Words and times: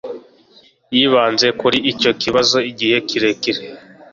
Yibanze 0.95 1.47
kuri 1.59 1.77
icyo 1.91 2.11
kibazo 2.21 2.57
igihe 2.71 2.97
kirekire. 3.07 3.61